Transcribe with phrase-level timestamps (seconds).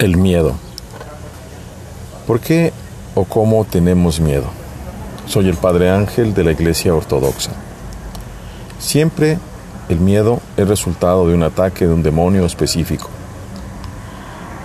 [0.00, 0.54] El miedo.
[2.26, 2.72] ¿Por qué
[3.14, 4.46] o cómo tenemos miedo?
[5.26, 7.50] Soy el Padre Ángel de la Iglesia Ortodoxa.
[8.78, 9.36] Siempre
[9.90, 13.10] el miedo es resultado de un ataque de un demonio específico.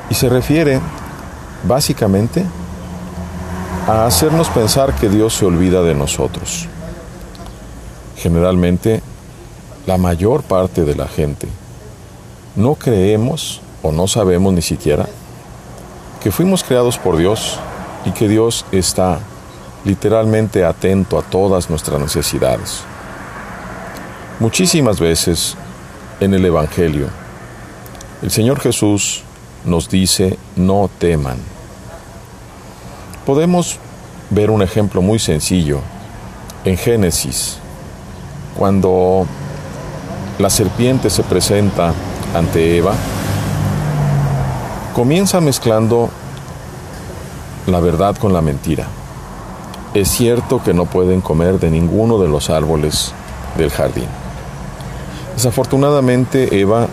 [0.10, 0.80] Y se refiere
[1.68, 2.46] básicamente
[3.90, 6.66] a hacernos pensar que Dios se olvida de nosotros.
[8.16, 9.02] Generalmente,
[9.86, 11.50] la mayor parte de la gente
[12.56, 15.10] no creemos o no sabemos ni siquiera
[16.26, 17.60] que fuimos creados por Dios
[18.04, 19.20] y que Dios está
[19.84, 22.82] literalmente atento a todas nuestras necesidades.
[24.40, 25.56] Muchísimas veces
[26.20, 27.10] en el Evangelio,
[28.24, 29.22] el Señor Jesús
[29.66, 31.38] nos dice, no teman.
[33.24, 33.78] Podemos
[34.32, 35.82] ver un ejemplo muy sencillo
[36.64, 37.60] en Génesis,
[38.58, 39.28] cuando
[40.40, 41.94] la serpiente se presenta
[42.34, 42.96] ante Eva
[44.96, 46.10] Comienza mezclando
[47.68, 48.88] la verdad con la mentira.
[49.94, 53.12] Es cierto que no pueden comer de ninguno de los árboles
[53.58, 54.08] del jardín.
[55.36, 56.88] Desafortunadamente, Eva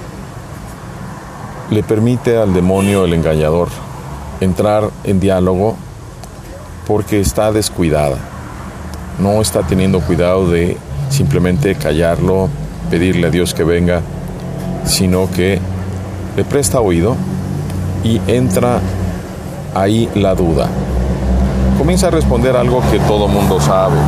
[1.70, 3.68] le permite al demonio, el engañador,
[4.40, 5.76] entrar en diálogo
[6.88, 8.18] porque está descuidada.
[9.20, 10.76] No está teniendo cuidado de
[11.08, 12.48] simplemente callarlo,
[12.90, 14.00] pedirle a Dios que venga,
[14.84, 15.60] sino que
[16.34, 17.14] le presta oído
[18.04, 18.80] y entra
[19.74, 20.68] ahí la duda.
[21.78, 23.98] Comienza a responder algo que todo mundo sabe.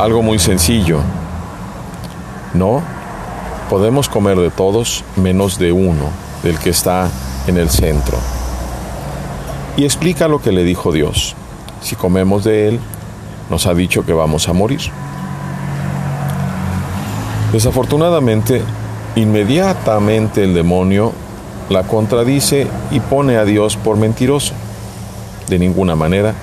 [0.00, 1.00] Algo muy sencillo.
[2.54, 2.82] No,
[3.68, 6.04] podemos comer de todos menos de uno,
[6.42, 7.08] del que está
[7.46, 8.16] en el centro.
[9.76, 11.34] Y explica lo que le dijo Dios.
[11.80, 12.80] Si comemos de él,
[13.50, 14.80] nos ha dicho que vamos a morir.
[17.52, 18.62] Desafortunadamente,
[19.16, 21.12] Inmediatamente el demonio
[21.68, 24.52] la contradice y pone a Dios por mentiroso.
[25.48, 26.34] De ninguna manera.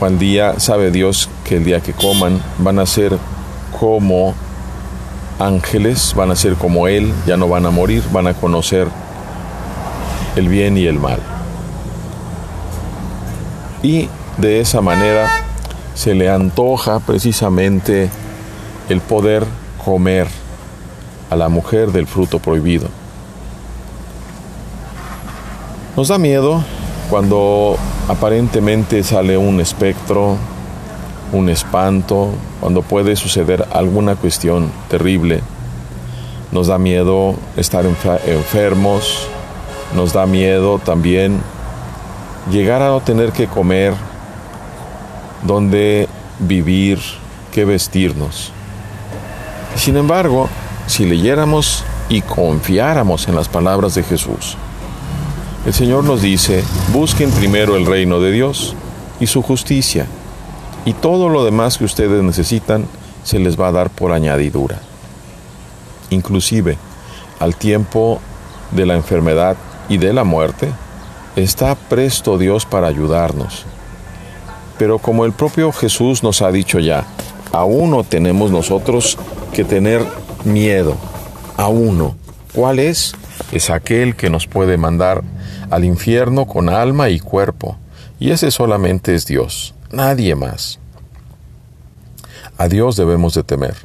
[0.00, 3.18] Al día sabe Dios que el día que coman van a ser
[3.78, 4.34] como
[5.38, 8.88] ángeles, van a ser como Él, ya no van a morir, van a conocer
[10.36, 11.18] el bien y el mal.
[13.82, 15.28] Y de esa manera
[15.94, 18.10] se le antoja precisamente
[18.88, 19.44] el poder
[19.82, 20.26] comer
[21.30, 22.88] a la mujer del fruto prohibido.
[25.96, 26.62] Nos da miedo
[27.08, 27.76] cuando
[28.08, 30.36] aparentemente sale un espectro,
[31.32, 35.40] un espanto, cuando puede suceder alguna cuestión terrible.
[36.52, 37.84] Nos da miedo estar
[38.26, 39.28] enfermos,
[39.94, 41.40] nos da miedo también
[42.50, 43.94] llegar a no tener que comer,
[45.42, 46.08] dónde
[46.38, 47.00] vivir,
[47.52, 48.52] qué vestirnos.
[49.76, 50.48] Sin embargo,
[50.86, 54.56] si leyéramos y confiáramos en las palabras de Jesús.
[55.66, 58.76] El Señor nos dice, busquen primero el reino de Dios
[59.18, 60.06] y su justicia,
[60.84, 62.86] y todo lo demás que ustedes necesitan
[63.24, 64.80] se les va a dar por añadidura.
[66.10, 66.78] Inclusive,
[67.40, 68.20] al tiempo
[68.70, 69.56] de la enfermedad
[69.88, 70.70] y de la muerte,
[71.34, 73.64] está presto Dios para ayudarnos.
[74.78, 77.04] Pero como el propio Jesús nos ha dicho ya,
[77.50, 79.18] aún no tenemos nosotros
[79.52, 80.06] que tener
[80.46, 80.96] miedo
[81.56, 82.16] a uno.
[82.54, 83.14] ¿Cuál es?
[83.52, 85.22] Es aquel que nos puede mandar
[85.70, 87.76] al infierno con alma y cuerpo.
[88.18, 90.78] Y ese solamente es Dios, nadie más.
[92.56, 93.76] A Dios debemos de temer.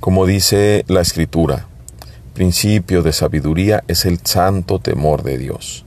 [0.00, 1.66] Como dice la Escritura,
[2.34, 5.84] principio de sabiduría es el santo temor de Dios.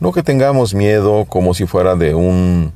[0.00, 2.72] No que tengamos miedo como si fuera de un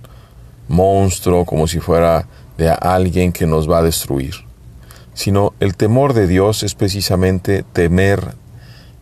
[0.69, 4.46] monstruo, como si fuera de alguien que nos va a destruir
[5.17, 8.35] sino el temor de Dios es precisamente temer,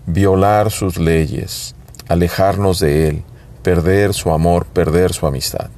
[0.07, 1.75] violar sus leyes,
[2.07, 3.25] alejarnos de Él,
[3.65, 5.71] perder su amor, perder su amistad.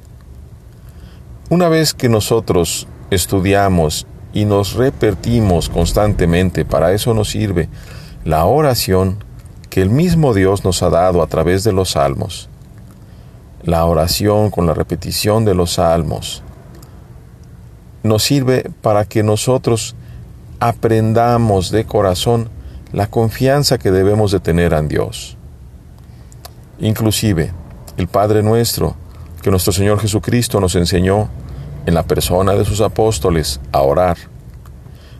[1.49, 7.67] Una vez que nosotros estudiamos y nos repetimos constantemente, para eso nos sirve
[8.23, 9.23] la oración
[9.71, 12.47] que el mismo Dios nos ha dado a través de los salmos.
[13.63, 16.43] La oración con la repetición de los salmos
[18.03, 19.95] nos sirve para que nosotros
[20.59, 22.49] aprendamos de corazón
[22.91, 25.37] la confianza que debemos de tener en Dios.
[26.79, 27.51] Inclusive,
[27.97, 28.95] el Padre nuestro,
[29.41, 31.29] que nuestro Señor Jesucristo nos enseñó
[31.85, 34.17] en la persona de sus apóstoles a orar,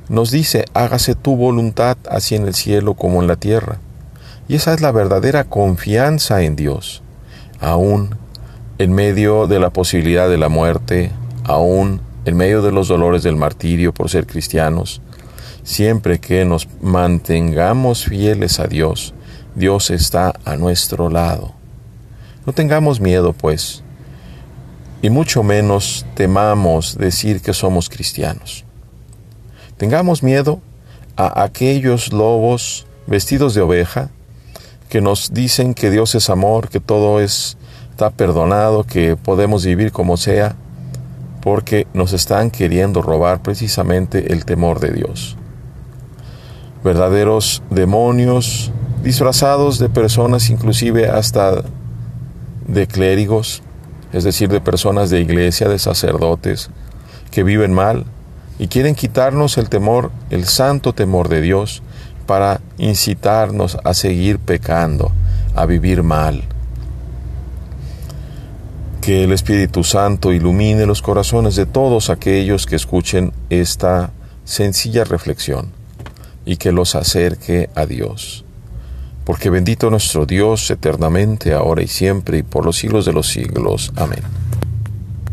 [0.09, 3.79] nos dice, hágase tu voluntad así en el cielo como en la tierra.
[4.47, 7.03] Y esa es la verdadera confianza en Dios,
[7.59, 8.15] aún
[8.77, 11.11] en medio de la posibilidad de la muerte,
[11.43, 15.01] aún en medio de los dolores del martirio por ser cristianos,
[15.67, 19.13] siempre que nos mantengamos fieles a Dios
[19.57, 21.51] Dios está a nuestro lado.
[22.45, 23.83] No tengamos miedo, pues,
[25.01, 28.65] y mucho menos temamos decir que somos cristianos.
[29.77, 30.61] Tengamos miedo
[31.15, 34.11] a aquellos lobos vestidos de oveja
[34.89, 37.57] que nos dicen que Dios es amor, que todo es,
[37.89, 40.55] está perdonado, que podemos vivir como sea,
[41.41, 45.35] porque nos están queriendo robar precisamente el temor de Dios.
[46.87, 48.71] Verdaderos demonios
[49.03, 51.65] disfrazados de personas inclusive hasta
[52.65, 53.61] de clérigos,
[54.13, 56.69] es decir, de personas de iglesia, de sacerdotes,
[57.29, 58.05] que viven mal
[58.57, 61.83] y quieren quitarnos el temor, el santo temor de Dios,
[62.25, 65.11] para incitarnos a seguir pecando,
[65.55, 66.41] a vivir mal.
[69.01, 74.11] Que el Espíritu Santo ilumine los corazones de todos aquellos que escuchen esta
[74.45, 75.76] sencilla reflexión
[76.47, 78.45] y que los acerque a Dios.
[79.25, 83.91] Porque bendito nuestro Dios eternamente, ahora y siempre, y por los siglos de los siglos.
[83.97, 84.46] Amén.